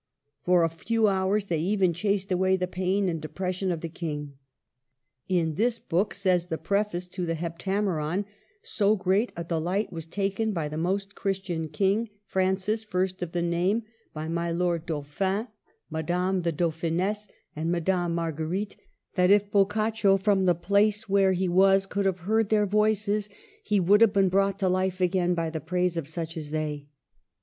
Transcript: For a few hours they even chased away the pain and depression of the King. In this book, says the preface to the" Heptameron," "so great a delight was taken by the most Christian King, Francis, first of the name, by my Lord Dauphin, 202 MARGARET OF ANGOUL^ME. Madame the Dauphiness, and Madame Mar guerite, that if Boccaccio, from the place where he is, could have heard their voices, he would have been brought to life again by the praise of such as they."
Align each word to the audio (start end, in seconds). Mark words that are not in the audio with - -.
For 0.41 0.63
a 0.63 0.69
few 0.69 1.07
hours 1.07 1.45
they 1.45 1.59
even 1.59 1.93
chased 1.93 2.31
away 2.31 2.55
the 2.57 2.65
pain 2.65 3.07
and 3.07 3.21
depression 3.21 3.71
of 3.71 3.81
the 3.81 3.87
King. 3.87 4.33
In 5.29 5.53
this 5.53 5.77
book, 5.77 6.15
says 6.15 6.47
the 6.47 6.57
preface 6.57 7.07
to 7.09 7.27
the" 7.27 7.35
Heptameron," 7.35 8.25
"so 8.63 8.95
great 8.95 9.31
a 9.37 9.43
delight 9.43 9.93
was 9.93 10.07
taken 10.07 10.53
by 10.53 10.67
the 10.69 10.75
most 10.75 11.13
Christian 11.13 11.69
King, 11.69 12.09
Francis, 12.25 12.83
first 12.83 13.21
of 13.21 13.31
the 13.31 13.43
name, 13.43 13.83
by 14.11 14.27
my 14.27 14.51
Lord 14.51 14.87
Dauphin, 14.87 15.45
202 15.91 15.91
MARGARET 15.91 15.91
OF 15.91 15.91
ANGOUL^ME. 15.91 15.91
Madame 16.33 16.41
the 16.41 16.51
Dauphiness, 16.51 17.27
and 17.55 17.71
Madame 17.71 18.15
Mar 18.15 18.33
guerite, 18.33 18.77
that 19.13 19.29
if 19.29 19.51
Boccaccio, 19.51 20.17
from 20.17 20.45
the 20.47 20.55
place 20.55 21.07
where 21.07 21.33
he 21.33 21.45
is, 21.45 21.85
could 21.85 22.07
have 22.07 22.21
heard 22.21 22.49
their 22.49 22.65
voices, 22.65 23.29
he 23.61 23.79
would 23.79 24.01
have 24.01 24.13
been 24.13 24.29
brought 24.29 24.57
to 24.57 24.67
life 24.67 24.99
again 24.99 25.35
by 25.35 25.51
the 25.51 25.61
praise 25.61 25.95
of 25.95 26.07
such 26.07 26.37
as 26.37 26.49
they." 26.49 26.87